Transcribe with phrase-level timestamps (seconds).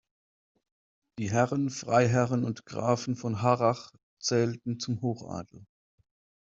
[1.19, 5.63] Die Herren, Freiherren und Grafen von Harrach zählten zum Hochadel.